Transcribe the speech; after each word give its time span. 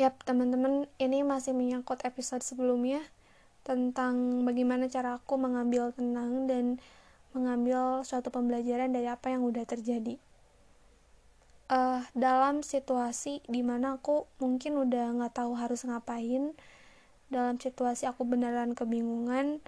Yap, 0.00 0.24
teman-teman, 0.24 0.88
ini 0.96 1.20
masih 1.20 1.52
menyangkut 1.52 2.00
episode 2.08 2.40
sebelumnya 2.40 3.04
tentang 3.60 4.40
bagaimana 4.48 4.88
cara 4.88 5.20
aku 5.20 5.36
mengambil 5.36 5.92
tenang 5.92 6.48
dan 6.48 6.80
mengambil 7.36 8.00
suatu 8.00 8.32
pembelajaran 8.32 8.88
dari 8.88 9.12
apa 9.12 9.28
yang 9.28 9.44
udah 9.44 9.68
terjadi. 9.68 10.16
Uh, 11.68 12.00
dalam 12.16 12.64
situasi 12.64 13.44
di 13.44 13.60
mana 13.60 14.00
aku 14.00 14.24
mungkin 14.40 14.80
udah 14.80 15.12
nggak 15.12 15.36
tahu 15.36 15.60
harus 15.60 15.84
ngapain, 15.84 16.56
dalam 17.28 17.60
situasi 17.60 18.08
aku 18.08 18.24
beneran 18.24 18.72
kebingungan, 18.72 19.60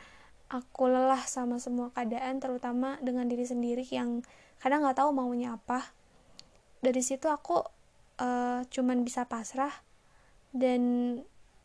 aku 0.48 0.88
lelah 0.88 1.20
sama 1.28 1.60
semua 1.60 1.92
keadaan, 1.92 2.40
terutama 2.40 2.96
dengan 3.04 3.28
diri 3.28 3.44
sendiri 3.44 3.84
yang 3.92 4.24
kadang 4.56 4.88
nggak 4.88 5.04
tahu 5.04 5.12
maunya 5.12 5.60
apa. 5.60 5.84
Dari 6.80 7.04
situ 7.04 7.28
aku 7.28 7.60
uh, 8.24 8.64
cuman 8.72 9.04
bisa 9.04 9.28
pasrah 9.28 9.84
dan 10.54 10.80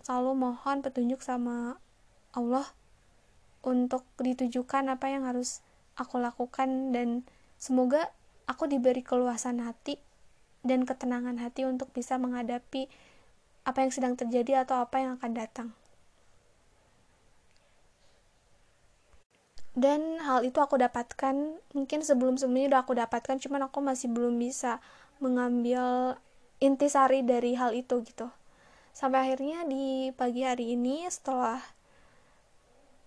selalu 0.02 0.50
mohon 0.50 0.82
petunjuk 0.82 1.22
sama 1.22 1.78
Allah 2.34 2.66
untuk 3.62 4.02
ditujukan 4.18 4.90
apa 4.90 5.14
yang 5.14 5.30
harus 5.30 5.62
aku 5.94 6.18
lakukan 6.18 6.90
dan 6.90 7.22
semoga 7.62 8.10
aku 8.50 8.66
diberi 8.66 9.06
keluasan 9.06 9.62
hati 9.62 10.02
dan 10.66 10.90
ketenangan 10.90 11.38
hati 11.38 11.70
untuk 11.70 11.94
bisa 11.94 12.18
menghadapi 12.18 12.90
apa 13.64 13.80
yang 13.86 13.92
sedang 13.94 14.18
terjadi 14.18 14.66
atau 14.66 14.82
apa 14.82 14.98
yang 14.98 15.22
akan 15.22 15.32
datang. 15.38 15.70
Dan 19.78 20.20
hal 20.20 20.44
itu 20.44 20.60
aku 20.60 20.76
dapatkan, 20.76 21.56
mungkin 21.72 22.04
sebelum-sebelumnya 22.04 22.76
udah 22.76 22.82
aku 22.84 22.94
dapatkan, 23.00 23.40
cuman 23.40 23.70
aku 23.72 23.80
masih 23.80 24.12
belum 24.12 24.36
bisa 24.36 24.84
mengambil 25.24 26.18
intisari 26.60 27.24
dari 27.24 27.56
hal 27.56 27.72
itu 27.72 28.04
gitu 28.04 28.28
sampai 29.00 29.32
akhirnya 29.32 29.64
di 29.64 30.12
pagi 30.12 30.44
hari 30.44 30.76
ini 30.76 31.08
setelah 31.08 31.64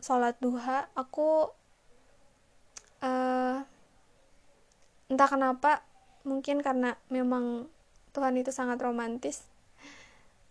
sholat 0.00 0.40
duha 0.40 0.88
aku 0.96 1.52
uh, 3.04 3.60
entah 5.12 5.28
kenapa 5.28 5.84
mungkin 6.24 6.64
karena 6.64 6.96
memang 7.12 7.68
Tuhan 8.16 8.40
itu 8.40 8.48
sangat 8.48 8.80
romantis 8.80 9.52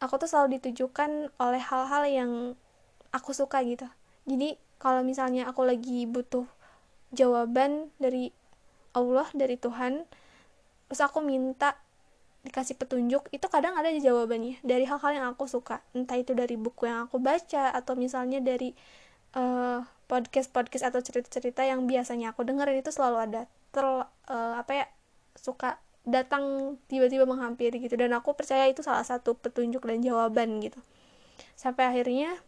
aku 0.02 0.18
tuh 0.18 0.28
selalu 0.28 0.58
ditujukan 0.62 1.30
oleh 1.38 1.62
hal-hal 1.62 2.04
yang 2.10 2.32
aku 3.14 3.32
suka 3.38 3.62
gitu. 3.62 3.86
Jadi 4.26 4.58
kalau 4.82 5.06
misalnya 5.06 5.46
aku 5.46 5.62
lagi 5.62 6.10
butuh 6.10 6.50
jawaban 7.14 7.94
dari 8.02 8.34
Allah 8.98 9.30
dari 9.38 9.56
Tuhan 9.56 10.04
terus 10.90 11.02
aku 11.06 11.24
minta 11.24 11.80
dikasih 12.42 12.74
petunjuk 12.78 13.30
itu 13.30 13.46
kadang 13.48 13.78
ada 13.78 13.94
jawabannya. 13.94 14.62
Dari 14.66 14.86
hal-hal 14.86 15.12
yang 15.14 15.26
aku 15.34 15.46
suka. 15.46 15.86
Entah 15.94 16.18
itu 16.18 16.34
dari 16.34 16.58
buku 16.58 16.90
yang 16.90 17.06
aku 17.06 17.22
baca 17.22 17.70
atau 17.74 17.94
misalnya 17.94 18.42
dari 18.42 18.74
uh, 19.38 19.86
podcast 20.10 20.50
podcast 20.50 20.90
atau 20.92 21.00
cerita-cerita 21.06 21.62
yang 21.64 21.86
biasanya 21.86 22.34
aku 22.34 22.42
dengerin 22.42 22.82
itu 22.82 22.90
selalu 22.90 23.18
ada. 23.30 23.42
Ter 23.70 23.86
uh, 23.86 24.06
apa 24.58 24.72
ya 24.74 24.86
suka 25.38 25.78
datang 26.02 26.76
tiba-tiba 26.90 27.30
menghampiri 27.30 27.78
gitu. 27.78 27.94
Dan 27.94 28.18
aku 28.18 28.34
percaya 28.34 28.66
itu 28.66 28.82
salah 28.82 29.06
satu 29.06 29.38
petunjuk 29.38 29.86
dan 29.86 30.02
jawaban 30.02 30.58
gitu. 30.66 30.82
Sampai 31.54 31.94
akhirnya 31.94 32.42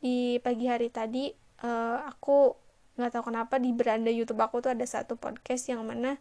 di 0.00 0.40
pagi 0.40 0.64
hari 0.68 0.88
tadi 0.88 1.28
uh, 1.60 2.08
aku 2.08 2.56
nggak 2.96 3.12
tahu 3.12 3.28
kenapa 3.28 3.60
di 3.60 3.76
beranda 3.76 4.08
YouTube 4.08 4.40
aku 4.40 4.64
tuh 4.64 4.72
ada 4.72 4.84
satu 4.88 5.20
podcast 5.20 5.68
yang 5.68 5.84
mana 5.84 6.16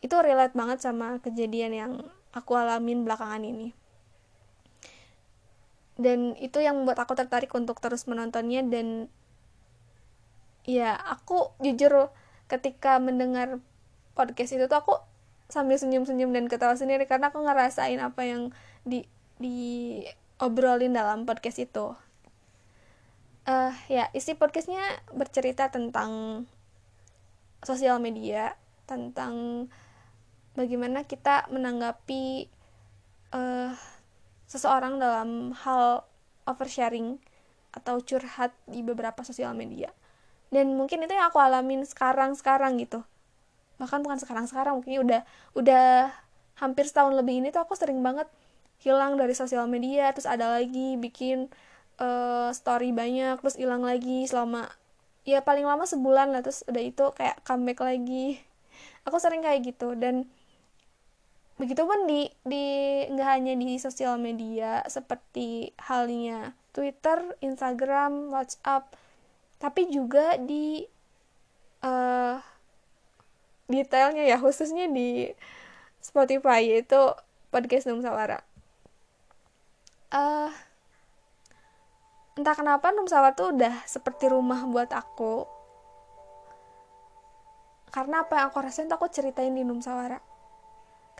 itu 0.00 0.16
relate 0.16 0.56
banget 0.56 0.80
sama 0.80 1.20
kejadian 1.20 1.72
yang 1.76 1.92
aku 2.34 2.56
alamin 2.56 3.02
belakangan 3.02 3.42
ini. 3.42 3.74
Dan 6.00 6.32
itu 6.40 6.64
yang 6.64 6.80
membuat 6.80 7.04
aku 7.04 7.12
tertarik 7.12 7.52
untuk 7.52 7.76
terus 7.82 8.08
menontonnya 8.08 8.64
dan 8.64 9.12
ya 10.64 10.96
aku 10.96 11.52
jujur 11.60 12.12
ketika 12.48 13.00
mendengar 13.00 13.60
podcast 14.16 14.56
itu 14.56 14.64
tuh 14.68 14.78
aku 14.80 14.94
sambil 15.50 15.76
senyum-senyum 15.76 16.30
dan 16.30 16.46
ketawa 16.46 16.78
sendiri 16.78 17.04
karena 17.10 17.34
aku 17.34 17.42
ngerasain 17.42 17.98
apa 17.98 18.22
yang 18.22 18.54
di 18.86 19.04
di 19.36 20.00
obrolin 20.40 20.94
dalam 20.94 21.28
podcast 21.28 21.60
itu. 21.60 21.92
Uh, 23.44 23.72
ya 23.90 24.08
isi 24.14 24.36
podcastnya 24.36 25.02
bercerita 25.10 25.72
tentang 25.72 26.44
sosial 27.64 28.00
media 28.00 28.56
tentang 28.88 29.66
bagaimana 30.54 31.06
kita 31.06 31.46
menanggapi 31.50 32.50
uh, 33.34 33.72
seseorang 34.50 34.98
dalam 34.98 35.54
hal 35.54 36.02
oversharing 36.46 37.22
atau 37.70 38.02
curhat 38.02 38.50
di 38.66 38.82
beberapa 38.82 39.22
sosial 39.22 39.54
media. 39.54 39.94
Dan 40.50 40.74
mungkin 40.74 41.06
itu 41.06 41.14
yang 41.14 41.30
aku 41.30 41.38
alamin 41.38 41.86
sekarang 41.86 42.34
sekarang 42.34 42.82
gitu. 42.82 43.06
Bahkan 43.78 44.02
bukan 44.02 44.18
sekarang 44.18 44.50
sekarang 44.50 44.82
mungkin 44.82 45.06
udah 45.06 45.22
udah 45.54 46.10
hampir 46.58 46.84
setahun 46.90 47.14
lebih 47.14 47.40
ini 47.40 47.48
tuh 47.54 47.62
aku 47.62 47.78
sering 47.78 48.02
banget 48.02 48.26
hilang 48.82 49.14
dari 49.14 49.32
sosial 49.38 49.70
media. 49.70 50.10
Terus 50.10 50.26
ada 50.26 50.58
lagi 50.58 50.98
bikin 50.98 51.46
uh, 52.02 52.50
story 52.50 52.90
banyak 52.90 53.38
terus 53.38 53.54
hilang 53.54 53.86
lagi 53.86 54.26
selama 54.26 54.66
ya 55.22 55.46
paling 55.46 55.62
lama 55.62 55.86
sebulan 55.86 56.34
lah. 56.34 56.42
Terus 56.42 56.66
udah 56.66 56.82
itu 56.82 57.04
kayak 57.14 57.38
comeback 57.46 57.78
lagi. 57.78 58.42
Aku 59.06 59.22
sering 59.22 59.46
kayak 59.46 59.62
gitu. 59.62 59.94
Dan 59.94 60.26
Begitupun 61.60 62.08
di 62.08 62.24
di 62.40 62.64
nggak 63.04 63.28
hanya 63.36 63.52
di 63.52 63.76
sosial 63.76 64.16
media 64.16 64.80
seperti 64.88 65.76
halnya 65.76 66.56
Twitter, 66.72 67.36
Instagram, 67.44 68.32
WhatsApp, 68.32 68.96
tapi 69.60 69.92
juga 69.92 70.40
di 70.40 70.88
uh, 71.84 72.40
detailnya 73.68 74.24
ya 74.24 74.40
khususnya 74.40 74.88
di 74.88 75.28
Spotify 76.00 76.64
yaitu 76.64 77.12
podcast 77.52 77.92
Numsawara. 77.92 78.40
Uh, 80.08 80.48
entah 82.40 82.56
kenapa 82.56 82.88
Numsawara 82.88 83.36
tuh 83.36 83.52
udah 83.52 83.84
seperti 83.84 84.32
rumah 84.32 84.64
buat 84.64 84.88
aku. 84.96 85.44
Karena 87.92 88.24
apa 88.24 88.40
yang 88.40 88.48
aku 88.48 88.64
rasain 88.64 88.88
tuh 88.88 88.96
aku 88.96 89.12
ceritain 89.12 89.52
di 89.52 89.60
Numsawara 89.60 90.39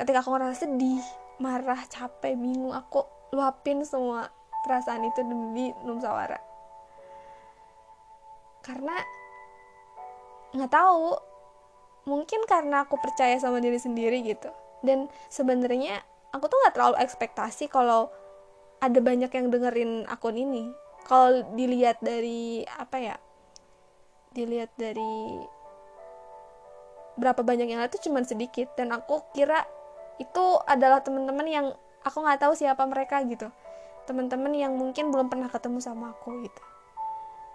ketika 0.00 0.25
aku 0.25 0.33
ngerasa 0.33 0.65
sedih 0.65 1.05
marah 1.44 1.84
capek 1.93 2.33
bingung 2.33 2.72
aku 2.72 3.05
luapin 3.37 3.84
semua 3.84 4.33
perasaan 4.65 5.05
itu 5.05 5.21
di 5.56 5.72
Numsawara. 5.84 6.41
Karena 8.65 8.97
nggak 10.56 10.72
tahu 10.72 11.15
mungkin 12.09 12.43
karena 12.49 12.89
aku 12.89 12.97
percaya 12.97 13.37
sama 13.37 13.60
diri 13.60 13.77
sendiri 13.77 14.25
gitu. 14.25 14.49
Dan 14.81 15.12
sebenarnya 15.28 16.00
aku 16.33 16.49
tuh 16.49 16.56
nggak 16.65 16.75
terlalu 16.77 16.97
ekspektasi 17.00 17.69
kalau 17.69 18.09
ada 18.81 19.00
banyak 19.00 19.28
yang 19.33 19.47
dengerin 19.53 20.09
akun 20.09 20.37
ini. 20.37 20.72
Kalau 21.05 21.44
dilihat 21.56 22.00
dari 22.00 22.65
apa 22.65 22.97
ya 23.00 23.16
dilihat 24.31 24.71
dari 24.77 25.41
berapa 27.19 27.43
banyak 27.43 27.69
yang 27.69 27.81
ada 27.84 27.93
tuh 27.93 28.05
cuman 28.09 28.25
sedikit. 28.28 28.77
Dan 28.77 28.93
aku 28.93 29.25
kira 29.33 29.65
itu 30.21 30.45
adalah 30.69 31.01
teman-teman 31.01 31.49
yang 31.49 31.67
aku 32.05 32.21
nggak 32.21 32.45
tahu 32.45 32.53
siapa 32.53 32.85
mereka 32.85 33.25
gitu. 33.25 33.49
Teman-teman 34.05 34.53
yang 34.53 34.77
mungkin 34.77 35.09
belum 35.09 35.33
pernah 35.33 35.49
ketemu 35.49 35.81
sama 35.81 36.13
aku 36.13 36.45
gitu. 36.45 36.63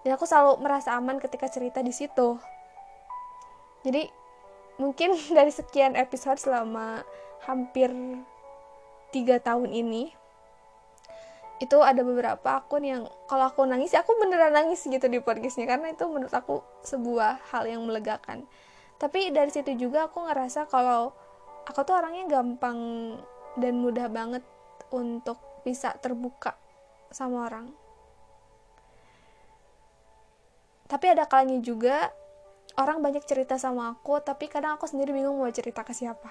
Dan 0.02 0.18
aku 0.18 0.26
selalu 0.26 0.66
merasa 0.66 0.98
aman 0.98 1.22
ketika 1.22 1.46
cerita 1.46 1.86
di 1.86 1.94
situ. 1.94 2.42
Jadi 3.86 4.10
mungkin 4.82 5.14
dari 5.38 5.54
sekian 5.54 5.94
episode 5.94 6.42
selama 6.42 7.06
hampir 7.46 7.94
tiga 9.14 9.38
tahun 9.38 9.70
ini 9.70 10.10
itu 11.64 11.78
ada 11.80 12.04
beberapa 12.04 12.60
akun 12.60 12.84
yang 12.84 13.08
kalau 13.32 13.48
aku 13.48 13.64
nangis 13.64 13.96
aku 13.96 14.12
beneran 14.20 14.52
nangis 14.52 14.84
gitu 14.84 15.08
di 15.08 15.24
podcastnya 15.24 15.64
karena 15.64 15.96
itu 15.96 16.04
menurut 16.04 16.34
aku 16.36 16.60
sebuah 16.84 17.40
hal 17.54 17.64
yang 17.70 17.86
melegakan. 17.88 18.44
Tapi 19.00 19.32
dari 19.32 19.52
situ 19.52 19.72
juga 19.76 20.12
aku 20.12 20.28
ngerasa 20.28 20.68
kalau 20.68 21.16
aku 21.66 21.80
tuh 21.82 21.98
orangnya 21.98 22.30
gampang 22.30 22.80
dan 23.58 23.74
mudah 23.82 24.08
banget 24.10 24.44
untuk 24.94 25.42
bisa 25.66 25.98
terbuka 25.98 26.54
sama 27.10 27.50
orang. 27.50 27.68
Tapi 30.86 31.06
ada 31.10 31.26
kalanya 31.26 31.58
juga 31.66 32.14
orang 32.78 33.02
banyak 33.02 33.26
cerita 33.26 33.58
sama 33.58 33.90
aku 33.90 34.22
tapi 34.22 34.46
kadang 34.46 34.78
aku 34.78 34.86
sendiri 34.86 35.16
bingung 35.16 35.42
mau 35.42 35.50
cerita 35.50 35.82
ke 35.82 35.92
siapa. 35.92 36.30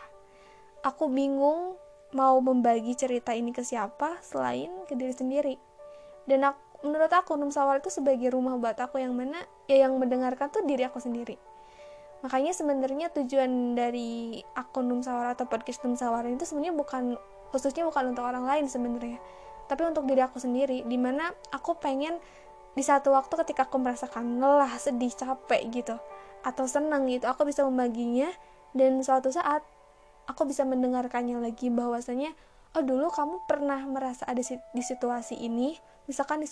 Aku 0.86 1.10
bingung 1.10 1.74
mau 2.14 2.38
membagi 2.38 2.94
cerita 2.94 3.34
ini 3.34 3.50
ke 3.50 3.66
siapa 3.66 4.22
selain 4.22 4.70
ke 4.86 4.94
diri 4.94 5.10
sendiri. 5.10 5.54
Dan 6.24 6.46
aku, 6.46 6.86
menurut 6.86 7.10
aku 7.10 7.34
Num 7.34 7.50
Sawal 7.50 7.82
itu 7.82 7.90
sebagai 7.90 8.30
rumah 8.30 8.54
buat 8.54 8.78
aku 8.78 9.02
yang 9.02 9.12
mana 9.16 9.42
ya 9.66 9.84
yang 9.88 9.98
mendengarkan 9.98 10.48
tuh 10.52 10.62
diri 10.62 10.86
aku 10.86 11.02
sendiri 11.02 11.36
makanya 12.24 12.56
sebenarnya 12.56 13.12
tujuan 13.12 13.76
dari 13.76 14.40
akun 14.56 14.88
Numsawara 14.88 15.36
atau 15.36 15.44
podcast 15.44 15.84
Numsawara 15.84 16.32
itu 16.32 16.48
sebenarnya 16.48 16.72
bukan 16.72 17.20
khususnya 17.52 17.84
bukan 17.84 18.16
untuk 18.16 18.24
orang 18.24 18.48
lain 18.48 18.64
sebenarnya. 18.64 19.20
Tapi 19.68 19.84
untuk 19.84 20.08
diri 20.08 20.24
aku 20.24 20.40
sendiri 20.40 20.88
di 20.88 20.96
mana 20.96 21.28
aku 21.52 21.76
pengen 21.76 22.16
di 22.72 22.80
satu 22.80 23.12
waktu 23.12 23.44
ketika 23.44 23.68
aku 23.68 23.76
merasakan 23.76 24.40
lelah 24.40 24.72
sedih 24.80 25.12
capek 25.12 25.68
gitu 25.68 25.96
atau 26.40 26.64
senang 26.64 27.04
gitu 27.12 27.28
aku 27.28 27.44
bisa 27.44 27.60
membaginya. 27.60 28.32
Dan 28.74 29.04
suatu 29.06 29.30
saat 29.30 29.62
aku 30.26 30.48
bisa 30.48 30.64
mendengarkannya 30.64 31.38
lagi 31.38 31.68
bahwasanya 31.68 32.32
oh 32.74 32.82
dulu 32.82 33.12
kamu 33.12 33.44
pernah 33.46 33.78
merasa 33.84 34.26
ada 34.26 34.40
di 34.42 34.82
situasi 34.82 35.38
ini 35.38 35.78
misalkan 36.10 36.42
di, 36.42 36.48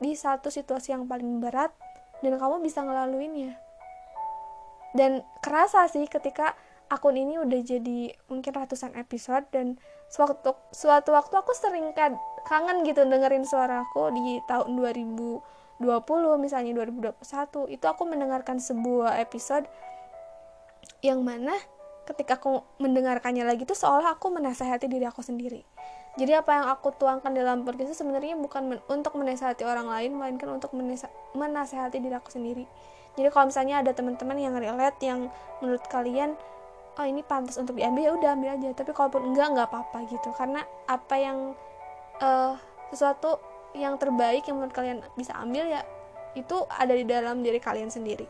di 0.00 0.16
satu 0.16 0.48
situasi 0.48 0.96
yang 0.96 1.04
paling 1.04 1.42
berat 1.42 1.68
dan 2.24 2.40
kamu 2.40 2.64
bisa 2.64 2.80
ngelaluinnya 2.80 3.65
dan 4.96 5.22
kerasa 5.44 5.86
sih 5.92 6.08
ketika 6.08 6.56
akun 6.88 7.18
ini 7.18 7.36
udah 7.42 7.60
jadi 7.62 8.14
mungkin 8.30 8.52
ratusan 8.54 8.94
episode 8.94 9.44
dan 9.50 9.76
suatu 10.06 10.54
suatu 10.70 11.10
waktu 11.10 11.34
aku 11.34 11.50
sering 11.52 11.90
kan 11.92 12.14
kangen 12.46 12.86
gitu 12.86 13.02
dengerin 13.02 13.42
suaraku 13.42 14.14
di 14.14 14.38
tahun 14.46 14.70
2020 14.78 15.82
misalnya 16.38 16.72
2021 16.86 17.74
itu 17.74 17.84
aku 17.84 18.02
mendengarkan 18.06 18.62
sebuah 18.62 19.18
episode 19.18 19.66
yang 21.02 21.26
mana 21.26 21.52
ketika 22.06 22.38
aku 22.38 22.62
mendengarkannya 22.78 23.42
lagi 23.42 23.66
tuh 23.66 23.74
seolah 23.74 24.14
aku 24.14 24.30
menasehati 24.30 24.86
diri 24.86 25.10
aku 25.10 25.26
sendiri. 25.26 25.66
Jadi 26.16 26.32
apa 26.32 26.54
yang 26.54 26.66
aku 26.70 26.94
tuangkan 26.96 27.34
dalam 27.34 27.66
podcast 27.66 27.92
itu 27.92 27.96
sebenarnya 28.00 28.38
bukan 28.40 28.72
men 28.72 28.80
untuk 28.88 29.18
menasehati 29.18 29.66
orang 29.68 29.90
lain 29.90 30.16
melainkan 30.16 30.48
untuk 30.48 30.72
menasehati 31.34 31.98
diri 31.98 32.14
aku 32.14 32.30
sendiri 32.32 32.64
jadi 33.16 33.28
kalau 33.32 33.48
misalnya 33.48 33.80
ada 33.80 33.96
teman-teman 33.96 34.36
yang 34.36 34.54
relate 34.60 35.00
yang 35.00 35.32
menurut 35.64 35.82
kalian 35.88 36.36
oh 36.96 37.04
ini 37.04 37.20
pantas 37.24 37.56
untuk 37.60 37.76
diambil 37.76 38.08
ya 38.08 38.12
udah 38.16 38.30
ambil 38.36 38.50
aja. 38.56 38.68
Tapi 38.76 38.90
kalaupun 38.92 39.32
enggak 39.32 39.56
nggak 39.56 39.66
apa-apa 39.72 39.98
gitu. 40.08 40.28
Karena 40.36 40.60
apa 40.88 41.14
yang 41.16 41.56
uh, 42.20 42.52
sesuatu 42.92 43.40
yang 43.76 43.96
terbaik 44.00 44.44
yang 44.48 44.56
menurut 44.60 44.72
kalian 44.72 45.04
bisa 45.16 45.36
ambil 45.36 45.68
ya 45.68 45.84
itu 46.36 46.56
ada 46.68 46.92
di 46.92 47.04
dalam 47.04 47.40
diri 47.40 47.60
kalian 47.60 47.88
sendiri. 47.88 48.28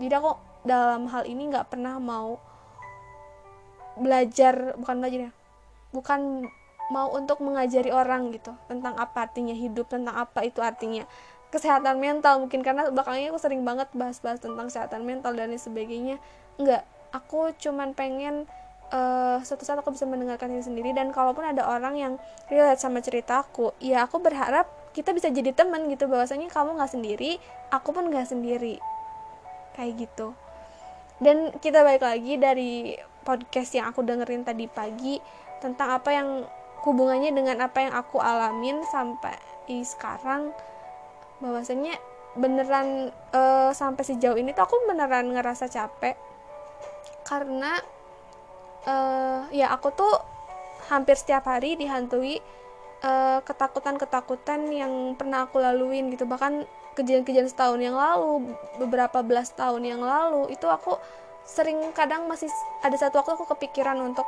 Jadi 0.00 0.12
aku 0.16 0.32
dalam 0.64 1.08
hal 1.12 1.28
ini 1.28 1.52
nggak 1.52 1.72
pernah 1.72 2.00
mau 2.00 2.40
belajar 3.94 4.74
bukan 4.74 4.96
belajar 4.98 5.30
ya 5.30 5.32
bukan 5.94 6.50
mau 6.90 7.14
untuk 7.14 7.38
mengajari 7.38 7.94
orang 7.94 8.34
gitu 8.34 8.50
tentang 8.66 8.98
apa 8.98 9.30
artinya 9.30 9.54
hidup 9.54 9.86
tentang 9.86 10.18
apa 10.18 10.42
itu 10.42 10.58
artinya 10.58 11.06
kesehatan 11.54 12.02
mental 12.02 12.42
mungkin 12.42 12.66
karena 12.66 12.90
belakangnya 12.90 13.30
aku 13.30 13.38
sering 13.38 13.62
banget 13.62 13.86
bahas-bahas 13.94 14.42
tentang 14.42 14.66
kesehatan 14.66 15.06
mental 15.06 15.38
dan 15.38 15.54
sebagainya. 15.54 16.18
Enggak 16.58 16.82
aku 17.14 17.54
cuman 17.54 17.94
pengen 17.94 18.50
uh, 18.90 19.38
suatu 19.46 19.62
saat 19.62 19.78
aku 19.78 19.94
bisa 19.94 20.02
mendengarkan 20.04 20.50
ini 20.50 20.66
sendiri 20.66 20.90
dan 20.90 21.14
kalaupun 21.14 21.46
ada 21.46 21.62
orang 21.62 21.94
yang 21.94 22.12
relate 22.50 22.82
sama 22.82 22.98
ceritaku 22.98 23.70
ya 23.78 24.02
aku 24.02 24.18
berharap 24.18 24.66
kita 24.90 25.14
bisa 25.14 25.30
jadi 25.30 25.54
teman 25.54 25.86
gitu 25.86 26.10
bahwasanya 26.10 26.50
kamu 26.50 26.74
nggak 26.74 26.90
sendiri 26.90 27.38
aku 27.70 27.94
pun 27.94 28.10
nggak 28.10 28.26
sendiri. 28.26 28.82
Kayak 29.78 30.06
gitu. 30.06 30.34
Dan 31.22 31.54
kita 31.62 31.86
balik 31.86 32.02
lagi 32.02 32.34
dari 32.38 32.94
podcast 33.22 33.70
yang 33.74 33.90
aku 33.90 34.02
dengerin 34.02 34.42
tadi 34.42 34.66
pagi 34.66 35.18
tentang 35.62 35.98
apa 35.98 36.10
yang 36.10 36.28
hubungannya 36.84 37.32
dengan 37.32 37.64
apa 37.64 37.78
yang 37.80 37.94
aku 37.96 38.20
alamin 38.20 38.84
sampai 38.92 39.34
sekarang 39.64 40.52
bahwasanya 41.44 42.00
beneran 42.34 43.12
uh, 43.30 43.70
sampai 43.70 44.02
sejauh 44.02 44.34
ini 44.34 44.56
tuh 44.56 44.64
aku 44.64 44.88
beneran 44.88 45.36
ngerasa 45.36 45.68
capek. 45.68 46.16
Karena 47.28 47.78
uh, 48.88 49.46
ya 49.52 49.68
aku 49.70 49.92
tuh 49.92 50.14
hampir 50.88 51.16
setiap 51.16 51.44
hari 51.48 51.76
dihantui 51.76 52.40
uh, 53.04 53.40
ketakutan-ketakutan 53.44 54.68
yang 54.72 55.14
pernah 55.14 55.44
aku 55.44 55.60
laluin 55.60 56.08
gitu. 56.10 56.24
Bahkan 56.24 56.64
kejadian-kejadian 56.96 57.50
setahun 57.50 57.80
yang 57.82 57.94
lalu 57.98 58.54
beberapa 58.80 59.20
belas 59.20 59.52
tahun 59.52 59.82
yang 59.84 60.02
lalu 60.02 60.50
itu 60.54 60.66
aku 60.70 60.96
sering 61.44 61.92
kadang 61.92 62.24
masih 62.24 62.48
ada 62.80 62.96
satu 62.96 63.20
waktu 63.20 63.36
aku 63.36 63.44
kepikiran 63.52 64.00
untuk 64.00 64.24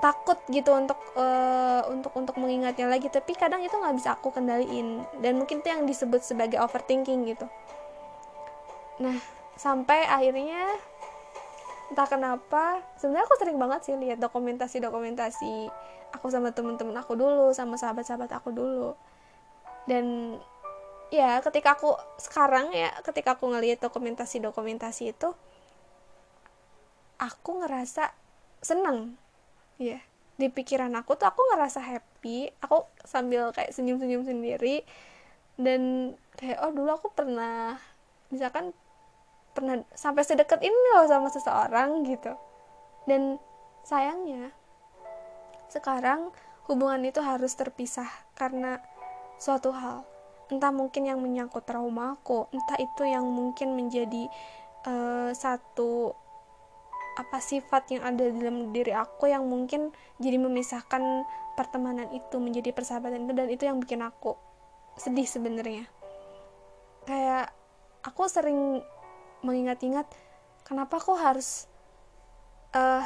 takut 0.00 0.40
gitu 0.48 0.72
untuk 0.72 0.96
uh, 1.14 1.84
untuk 1.92 2.12
untuk 2.16 2.36
mengingatnya 2.40 2.88
lagi. 2.88 3.12
Tapi 3.12 3.36
kadang 3.36 3.60
itu 3.60 3.76
nggak 3.76 3.96
bisa 3.96 4.16
aku 4.16 4.32
kendaliin. 4.32 5.04
Dan 5.20 5.38
mungkin 5.38 5.60
itu 5.60 5.68
yang 5.68 5.84
disebut 5.84 6.24
sebagai 6.24 6.58
overthinking 6.60 7.28
gitu. 7.28 7.46
Nah 9.00 9.16
sampai 9.60 10.08
akhirnya 10.08 10.64
entah 11.92 12.08
kenapa 12.08 12.80
sebenarnya 12.96 13.26
aku 13.28 13.36
sering 13.36 13.58
banget 13.60 13.80
sih 13.84 13.94
lihat 13.98 14.22
dokumentasi 14.22 14.78
dokumentasi 14.78 15.68
aku 16.14 16.30
sama 16.30 16.54
temen-temen 16.54 16.94
aku 16.96 17.18
dulu 17.18 17.52
sama 17.52 17.76
sahabat-sahabat 17.76 18.32
aku 18.32 18.50
dulu. 18.56 18.96
Dan 19.84 20.36
ya 21.10 21.42
ketika 21.42 21.76
aku 21.76 21.92
sekarang 22.16 22.70
ya 22.72 22.94
ketika 23.02 23.34
aku 23.36 23.50
ngelihat 23.50 23.82
dokumentasi 23.82 24.38
dokumentasi 24.38 25.10
itu 25.10 25.34
aku 27.18 27.60
ngerasa 27.60 28.14
seneng 28.62 29.18
ya 29.80 30.04
di 30.40 30.48
pikiran 30.48 30.96
aku 30.96 31.20
tuh 31.20 31.28
aku 31.28 31.44
ngerasa 31.52 31.84
happy. 31.84 32.48
Aku 32.64 32.88
sambil 33.04 33.52
kayak 33.52 33.76
senyum-senyum 33.76 34.24
sendiri. 34.24 34.88
Dan 35.60 36.14
kayak 36.40 36.64
oh 36.64 36.72
dulu 36.72 36.96
aku 36.96 37.12
pernah 37.12 37.76
misalkan 38.32 38.72
pernah 39.52 39.84
sampai 39.92 40.24
sedekat 40.24 40.64
ini 40.64 40.80
loh 40.96 41.04
sama 41.04 41.28
seseorang 41.28 42.08
gitu. 42.08 42.32
Dan 43.04 43.36
sayangnya 43.84 44.56
sekarang 45.68 46.32
hubungan 46.64 47.04
itu 47.04 47.20
harus 47.20 47.52
terpisah 47.52 48.08
karena 48.32 48.80
suatu 49.36 49.76
hal. 49.76 50.08
Entah 50.48 50.72
mungkin 50.72 51.04
yang 51.04 51.20
menyangkut 51.20 51.68
trauma 51.68 52.16
aku 52.16 52.48
entah 52.50 52.80
itu 52.80 53.04
yang 53.04 53.28
mungkin 53.28 53.76
menjadi 53.76 54.26
uh, 54.88 55.30
satu 55.36 56.16
apa 57.20 57.36
sifat 57.44 57.92
yang 57.92 58.02
ada 58.02 58.24
dalam 58.32 58.72
diri 58.72 58.96
aku 58.96 59.28
yang 59.28 59.44
mungkin 59.44 59.92
jadi 60.16 60.40
memisahkan 60.40 61.28
pertemanan 61.52 62.08
itu 62.16 62.40
menjadi 62.40 62.72
persahabatan 62.72 63.28
itu 63.28 63.32
dan 63.36 63.48
itu 63.52 63.62
yang 63.68 63.76
bikin 63.76 64.00
aku 64.00 64.40
sedih 64.96 65.28
sebenarnya. 65.28 65.84
Kayak 67.04 67.52
aku 68.00 68.24
sering 68.32 68.80
mengingat-ingat 69.44 70.08
kenapa 70.64 70.96
aku 70.96 71.12
harus 71.16 71.68
uh, 72.72 73.04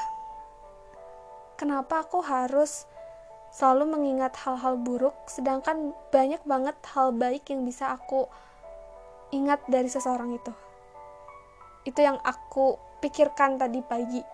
kenapa 1.58 2.06
aku 2.06 2.22
harus 2.22 2.86
selalu 3.54 3.98
mengingat 3.98 4.34
hal-hal 4.42 4.74
buruk 4.74 5.14
sedangkan 5.30 5.94
banyak 6.10 6.42
banget 6.42 6.74
hal 6.90 7.14
baik 7.14 7.46
yang 7.50 7.62
bisa 7.62 7.94
aku 7.94 8.26
ingat 9.34 9.62
dari 9.66 9.90
seseorang 9.90 10.34
itu. 10.34 10.52
Itu 11.86 12.02
yang 12.02 12.18
aku 12.22 12.78
pikirkan 13.04 13.60
tadi 13.60 13.84
pagi. 13.84 14.24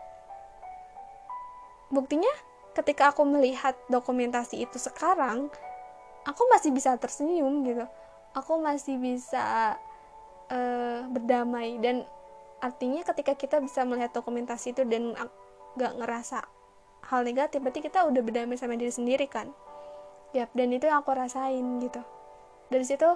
Buktinya, 1.91 2.31
ketika 2.79 3.11
aku 3.11 3.27
melihat 3.27 3.75
dokumentasi 3.91 4.62
itu 4.62 4.79
sekarang, 4.79 5.50
aku 6.23 6.43
masih 6.55 6.71
bisa 6.71 6.95
tersenyum 6.95 7.67
gitu. 7.67 7.83
Aku 8.39 8.62
masih 8.62 8.95
bisa 9.03 9.75
uh, 10.47 11.00
berdamai 11.11 11.83
dan 11.83 12.07
artinya 12.62 13.03
ketika 13.03 13.35
kita 13.35 13.57
bisa 13.59 13.83
melihat 13.83 14.15
dokumentasi 14.15 14.71
itu 14.71 14.87
dan 14.87 15.19
gak 15.75 15.99
ngerasa 15.99 16.47
hal 17.11 17.21
negatif, 17.27 17.59
berarti 17.59 17.83
kita 17.83 18.07
udah 18.07 18.23
berdamai 18.23 18.55
sama 18.55 18.79
diri 18.79 18.95
sendiri 18.95 19.27
kan. 19.27 19.50
Yap, 20.31 20.55
dan 20.55 20.71
itu 20.71 20.87
yang 20.87 21.03
aku 21.03 21.11
rasain 21.11 21.83
gitu. 21.83 21.99
Dari 22.71 22.87
situ 22.87 23.09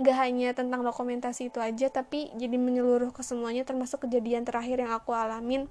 gak 0.00 0.16
hanya 0.16 0.56
tentang 0.56 0.80
dokumentasi 0.80 1.52
itu 1.52 1.60
aja 1.60 1.92
tapi 1.92 2.32
jadi 2.32 2.56
menyeluruh 2.56 3.12
ke 3.12 3.20
semuanya 3.20 3.68
termasuk 3.68 4.08
kejadian 4.08 4.48
terakhir 4.48 4.80
yang 4.80 4.96
aku 4.96 5.12
alamin 5.12 5.68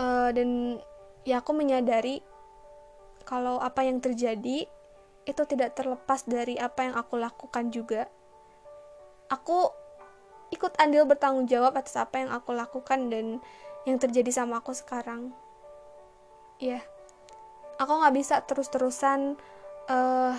uh, 0.00 0.32
dan 0.32 0.80
ya 1.28 1.44
aku 1.44 1.52
menyadari 1.52 2.24
kalau 3.28 3.60
apa 3.60 3.84
yang 3.84 4.00
terjadi 4.00 4.64
itu 5.26 5.42
tidak 5.44 5.76
terlepas 5.76 6.24
dari 6.24 6.56
apa 6.56 6.88
yang 6.88 6.94
aku 6.96 7.20
lakukan 7.20 7.68
juga 7.68 8.08
aku 9.28 9.68
ikut 10.54 10.78
andil 10.80 11.04
bertanggung 11.04 11.44
jawab 11.50 11.76
atas 11.76 11.98
apa 11.98 12.24
yang 12.24 12.30
aku 12.32 12.56
lakukan 12.56 13.12
dan 13.12 13.42
yang 13.84 14.00
terjadi 14.00 14.32
sama 14.32 14.64
aku 14.64 14.72
sekarang 14.72 15.34
ya 16.56 16.80
yeah. 16.80 16.82
aku 17.76 17.92
nggak 18.00 18.14
bisa 18.16 18.40
terus-terusan 18.48 19.36
uh, 19.90 20.32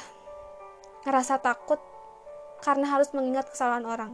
ngerasa 1.06 1.44
takut 1.44 1.78
karena 2.62 2.86
harus 2.90 3.10
mengingat 3.14 3.50
kesalahan 3.50 3.86
orang. 3.86 4.12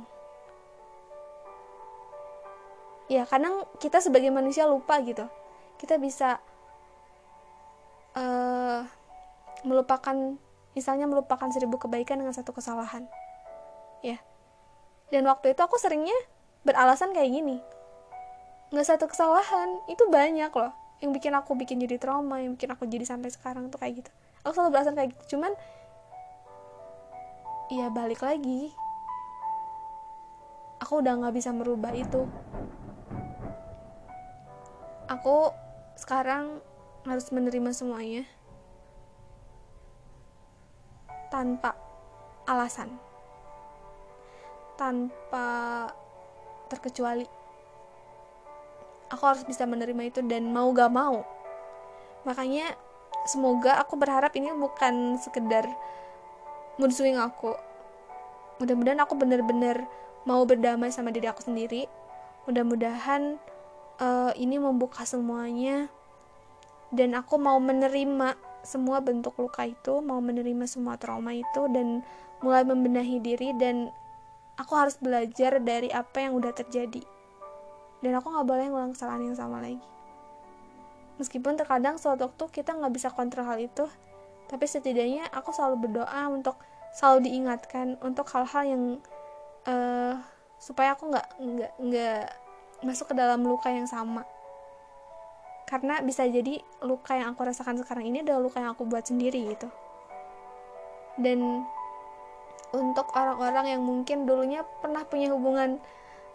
Ya, 3.12 3.27
kadang 3.27 3.67
kita 3.83 4.00
sebagai 4.00 4.31
manusia 4.31 4.63
lupa 4.63 5.00
gitu. 5.03 5.27
Kita 5.75 6.00
bisa 6.00 6.39
uh, 8.15 8.88
melupakan, 9.67 10.39
misalnya 10.73 11.05
melupakan 11.05 11.51
seribu 11.51 11.75
kebaikan 11.77 12.23
dengan 12.23 12.31
satu 12.31 12.55
kesalahan. 12.55 13.05
Ya. 14.00 14.19
Dan 15.12 15.27
waktu 15.27 15.51
itu 15.51 15.62
aku 15.62 15.75
seringnya 15.75 16.15
beralasan 16.63 17.12
kayak 17.12 17.31
gini. 17.31 17.59
Nggak 18.71 18.88
satu 18.88 19.05
kesalahan, 19.12 19.83
itu 19.91 20.07
banyak 20.09 20.50
loh. 20.50 20.71
Yang 21.03 21.12
bikin 21.19 21.33
aku 21.35 21.51
bikin 21.59 21.77
jadi 21.83 22.00
trauma, 22.00 22.39
yang 22.39 22.55
bikin 22.55 22.71
aku 22.71 22.88
jadi 22.88 23.03
sampai 23.03 23.29
sekarang 23.29 23.67
tuh 23.67 23.77
kayak 23.77 24.03
gitu. 24.03 24.12
aku 24.43 24.59
selalu 24.59 24.71
berasa 24.75 24.91
kayak 24.91 25.15
gitu 25.15 25.39
cuman 25.39 25.55
ya 27.74 27.89
balik 27.89 28.22
lagi. 28.22 28.70
Aku 30.77 31.01
udah 31.01 31.18
nggak 31.18 31.34
bisa 31.34 31.50
merubah 31.50 31.89
itu. 31.98 32.30
Aku 35.10 35.50
sekarang 35.98 36.62
harus 37.10 37.34
menerima 37.34 37.74
semuanya 37.74 38.24
tanpa 41.34 41.74
alasan 42.46 42.94
tanpa 44.77 45.89
terkecuali. 46.70 47.25
Aku 49.13 49.24
harus 49.30 49.46
bisa 49.46 49.70
menerima 49.70 50.10
itu 50.10 50.20
dan 50.25 50.50
mau 50.50 50.74
gak 50.74 50.89
mau. 50.89 51.22
Makanya 52.25 52.74
semoga 53.30 53.77
aku 53.77 53.94
berharap 53.96 54.34
ini 54.34 54.50
bukan 54.58 55.22
sekedar 55.22 55.70
mood 56.77 56.92
swing 56.94 57.18
aku. 57.20 57.53
Mudah-mudahan 58.62 59.01
aku 59.01 59.13
bener-bener 59.18 59.86
mau 60.24 60.42
berdamai 60.48 60.89
sama 60.89 61.12
diri 61.12 61.27
aku 61.30 61.44
sendiri. 61.44 61.86
Mudah-mudahan 62.50 63.38
uh, 64.00 64.32
ini 64.38 64.58
membuka 64.58 65.03
semuanya. 65.03 65.89
Dan 66.94 67.18
aku 67.18 67.42
mau 67.42 67.58
menerima 67.58 68.38
semua 68.63 69.03
bentuk 69.03 69.36
luka 69.36 69.68
itu 69.68 70.00
mau 70.00 70.24
menerima 70.24 70.63
semua 70.70 70.96
trauma 70.96 71.36
itu 71.36 71.68
dan 71.74 72.00
mulai 72.39 72.63
membenahi 72.63 73.20
diri 73.20 73.51
dan 73.60 73.92
aku 74.56 74.72
harus 74.77 74.96
belajar 75.01 75.60
dari 75.60 75.92
apa 75.92 76.24
yang 76.24 76.38
udah 76.38 76.53
terjadi. 76.56 77.01
Dan 78.00 78.20
aku 78.20 78.30
nggak 78.32 78.48
boleh 78.48 78.65
ngulang 78.72 78.94
kesalahan 78.94 79.32
yang 79.32 79.38
sama 79.38 79.63
lagi. 79.63 79.82
Meskipun 81.18 81.56
terkadang 81.56 82.01
suatu 82.01 82.30
waktu 82.30 82.46
kita 82.62 82.74
nggak 82.74 82.94
bisa 82.94 83.10
kontrol 83.13 83.46
hal 83.46 83.62
itu 83.62 83.86
tapi 84.53 84.69
setidaknya 84.69 85.33
aku 85.33 85.50
selalu 85.50 85.89
berdoa 85.89 86.29
untuk 86.29 86.62
selalu 86.93 87.25
diingatkan 87.25 87.98
untuk 88.05 88.29
hal-hal 88.29 88.63
yang 88.69 88.83
uh, 89.65 90.22
supaya 90.62 90.93
aku 90.93 91.10
nggak 91.10 91.27
nggak 91.41 91.72
nggak 91.81 92.22
masuk 92.86 93.10
ke 93.10 93.15
dalam 93.17 93.41
luka 93.41 93.74
yang 93.74 93.89
sama. 93.89 94.22
Karena 95.65 96.05
bisa 96.05 96.22
jadi 96.29 96.62
luka 96.86 97.17
yang 97.17 97.33
aku 97.33 97.41
rasakan 97.50 97.81
sekarang 97.81 98.05
ini 98.05 98.22
adalah 98.22 98.45
luka 98.45 98.62
yang 98.62 98.77
aku 98.77 98.86
buat 98.86 99.10
sendiri 99.10 99.57
gitu. 99.57 99.65
Dan 101.17 101.65
untuk 102.77 103.10
orang-orang 103.17 103.74
yang 103.74 103.81
mungkin 103.81 104.29
dulunya 104.29 104.62
pernah 104.86 105.01
punya 105.01 105.33
hubungan 105.33 105.81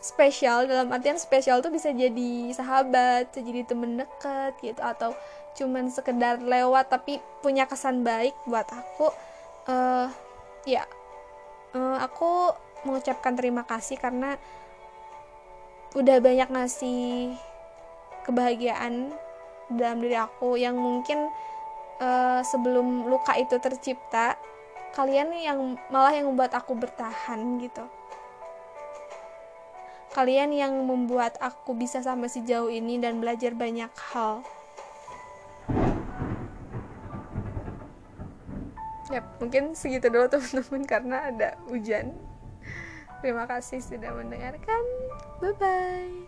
spesial 0.02 0.66
dalam 0.66 0.90
artian 0.90 1.22
spesial 1.22 1.62
tuh 1.62 1.70
bisa 1.70 1.94
jadi 1.94 2.50
sahabat, 2.50 3.30
bisa 3.30 3.40
jadi 3.46 3.62
temen 3.62 3.94
deket 3.94 4.58
gitu 4.58 4.82
atau 4.82 5.14
cuman 5.58 5.90
sekedar 5.90 6.38
lewat 6.38 6.86
tapi 6.94 7.18
punya 7.42 7.66
kesan 7.66 8.06
baik 8.06 8.38
buat 8.46 8.70
aku 8.70 9.10
uh, 9.66 10.06
ya 10.62 10.86
uh, 11.74 11.98
aku 11.98 12.54
mengucapkan 12.86 13.34
terima 13.34 13.66
kasih 13.66 13.98
karena 13.98 14.38
udah 15.98 16.22
banyak 16.22 16.46
ngasih 16.46 17.34
kebahagiaan 18.22 19.10
dalam 19.66 19.98
diri 19.98 20.14
aku 20.14 20.54
yang 20.54 20.78
mungkin 20.78 21.26
uh, 21.98 22.40
sebelum 22.46 23.10
luka 23.10 23.34
itu 23.34 23.58
tercipta 23.58 24.38
kalian 24.94 25.34
yang 25.34 25.58
malah 25.92 26.14
yang 26.14 26.32
membuat 26.32 26.56
aku 26.56 26.72
bertahan 26.72 27.60
gitu. 27.60 27.84
Kalian 30.16 30.56
yang 30.56 30.72
membuat 30.88 31.36
aku 31.38 31.76
bisa 31.76 32.00
sampai 32.00 32.32
sejauh 32.32 32.72
ini 32.72 32.96
dan 32.96 33.20
belajar 33.20 33.52
banyak 33.52 33.92
hal 34.10 34.40
ya 39.08 39.24
mungkin 39.40 39.72
segitu 39.72 40.12
dulu 40.12 40.28
teman-teman 40.32 40.82
karena 40.84 41.16
ada 41.32 41.48
hujan. 41.68 42.12
Terima 43.18 43.50
kasih 43.50 43.82
sudah 43.82 44.14
mendengarkan. 44.14 44.82
Bye 45.42 45.54
bye 45.58 46.27